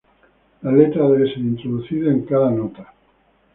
La 0.63 0.71
letra 0.71 1.07
debe 1.07 1.29
ser 1.31 1.37
introducida 1.43 2.09
en 2.09 2.25
cada 2.25 2.49
nota. 2.49 2.91